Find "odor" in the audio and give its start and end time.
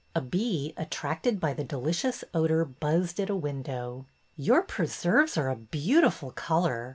2.33-2.65